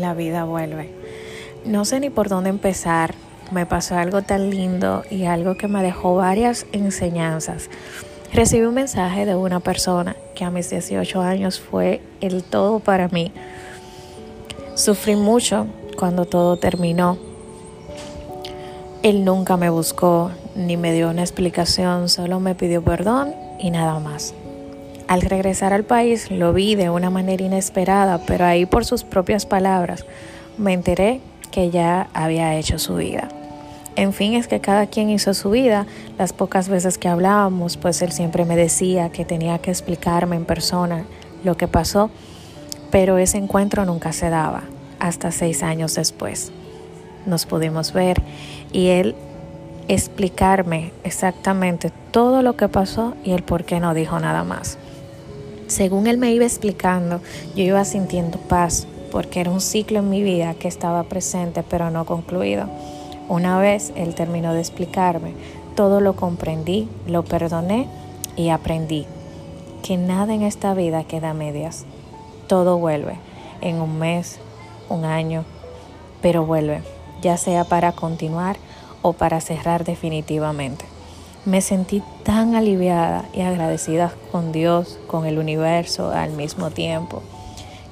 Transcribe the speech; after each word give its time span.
la 0.00 0.14
vida 0.14 0.44
vuelve. 0.44 0.90
No 1.64 1.84
sé 1.84 2.00
ni 2.00 2.10
por 2.10 2.28
dónde 2.28 2.50
empezar. 2.50 3.14
Me 3.50 3.66
pasó 3.66 3.96
algo 3.96 4.22
tan 4.22 4.50
lindo 4.50 5.04
y 5.10 5.24
algo 5.24 5.56
que 5.56 5.68
me 5.68 5.82
dejó 5.82 6.16
varias 6.16 6.66
enseñanzas. 6.72 7.68
Recibí 8.32 8.64
un 8.64 8.74
mensaje 8.74 9.26
de 9.26 9.34
una 9.34 9.60
persona 9.60 10.16
que 10.34 10.44
a 10.44 10.50
mis 10.50 10.70
18 10.70 11.20
años 11.20 11.60
fue 11.60 12.00
el 12.20 12.42
todo 12.42 12.80
para 12.80 13.08
mí. 13.08 13.30
Sufrí 14.74 15.16
mucho 15.16 15.66
cuando 15.96 16.24
todo 16.24 16.56
terminó. 16.56 17.18
Él 19.02 19.24
nunca 19.24 19.56
me 19.56 19.68
buscó 19.68 20.30
ni 20.56 20.76
me 20.76 20.92
dio 20.92 21.10
una 21.10 21.22
explicación, 21.22 22.08
solo 22.08 22.40
me 22.40 22.54
pidió 22.54 22.82
perdón 22.82 23.34
y 23.58 23.70
nada 23.70 23.98
más. 24.00 24.34
Al 25.12 25.20
regresar 25.20 25.74
al 25.74 25.84
país 25.84 26.30
lo 26.30 26.54
vi 26.54 26.74
de 26.74 26.88
una 26.88 27.10
manera 27.10 27.44
inesperada, 27.44 28.22
pero 28.26 28.46
ahí 28.46 28.64
por 28.64 28.86
sus 28.86 29.04
propias 29.04 29.44
palabras 29.44 30.06
me 30.56 30.72
enteré 30.72 31.20
que 31.50 31.68
ya 31.68 32.08
había 32.14 32.56
hecho 32.56 32.78
su 32.78 32.94
vida. 32.94 33.28
En 33.94 34.14
fin, 34.14 34.32
es 34.32 34.48
que 34.48 34.60
cada 34.60 34.86
quien 34.86 35.10
hizo 35.10 35.34
su 35.34 35.50
vida. 35.50 35.84
Las 36.16 36.32
pocas 36.32 36.70
veces 36.70 36.96
que 36.96 37.08
hablábamos, 37.08 37.76
pues 37.76 38.00
él 38.00 38.10
siempre 38.10 38.46
me 38.46 38.56
decía 38.56 39.10
que 39.12 39.26
tenía 39.26 39.58
que 39.58 39.70
explicarme 39.70 40.36
en 40.36 40.46
persona 40.46 41.04
lo 41.44 41.58
que 41.58 41.68
pasó, 41.68 42.08
pero 42.90 43.18
ese 43.18 43.36
encuentro 43.36 43.84
nunca 43.84 44.14
se 44.14 44.30
daba, 44.30 44.62
hasta 44.98 45.30
seis 45.30 45.62
años 45.62 45.94
después. 45.94 46.52
Nos 47.26 47.44
pudimos 47.44 47.92
ver 47.92 48.22
y 48.72 48.86
él 48.86 49.14
explicarme 49.88 50.90
exactamente 51.04 51.92
todo 52.12 52.40
lo 52.40 52.56
que 52.56 52.70
pasó 52.70 53.14
y 53.24 53.32
el 53.32 53.42
por 53.42 53.64
qué 53.64 53.78
no 53.78 53.92
dijo 53.92 54.18
nada 54.18 54.42
más. 54.42 54.78
Según 55.72 56.06
él 56.06 56.18
me 56.18 56.30
iba 56.34 56.44
explicando, 56.44 57.22
yo 57.56 57.64
iba 57.64 57.82
sintiendo 57.86 58.36
paz, 58.36 58.86
porque 59.10 59.40
era 59.40 59.50
un 59.50 59.62
ciclo 59.62 60.00
en 60.00 60.10
mi 60.10 60.22
vida 60.22 60.52
que 60.52 60.68
estaba 60.68 61.02
presente 61.04 61.62
pero 61.62 61.90
no 61.90 62.04
concluido. 62.04 62.66
Una 63.30 63.58
vez 63.58 63.90
él 63.96 64.14
terminó 64.14 64.52
de 64.52 64.60
explicarme, 64.60 65.32
todo 65.74 66.02
lo 66.02 66.14
comprendí, 66.14 66.90
lo 67.06 67.24
perdoné 67.24 67.88
y 68.36 68.50
aprendí 68.50 69.06
que 69.82 69.96
nada 69.96 70.34
en 70.34 70.42
esta 70.42 70.74
vida 70.74 71.04
queda 71.04 71.30
a 71.30 71.34
medias. 71.34 71.86
Todo 72.48 72.76
vuelve 72.76 73.14
en 73.62 73.80
un 73.80 73.98
mes, 73.98 74.40
un 74.90 75.06
año, 75.06 75.46
pero 76.20 76.44
vuelve, 76.44 76.82
ya 77.22 77.38
sea 77.38 77.64
para 77.64 77.92
continuar 77.92 78.58
o 79.00 79.14
para 79.14 79.40
cerrar 79.40 79.84
definitivamente. 79.84 80.91
Me 81.44 81.60
sentí 81.60 82.02
tan 82.22 82.54
aliviada 82.54 83.24
y 83.32 83.40
agradecida 83.40 84.12
con 84.30 84.52
Dios, 84.52 85.00
con 85.08 85.26
el 85.26 85.38
universo 85.38 86.12
al 86.12 86.30
mismo 86.30 86.70
tiempo, 86.70 87.22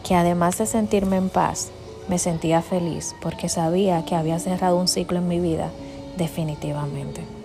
que 0.07 0.15
además 0.15 0.59
de 0.59 0.67
sentirme 0.67 1.17
en 1.17 1.31
paz, 1.31 1.71
me 2.09 2.19
sentía 2.19 2.63
feliz 2.63 3.15
porque 3.21 3.49
sabía 3.49 4.05
que 4.05 4.15
había 4.15 4.39
cerrado 4.39 4.77
un 4.77 4.87
ciclo 4.87 5.19
en 5.19 5.27
mi 5.27 5.41
vida 5.41 5.71
definitivamente. 6.17 7.40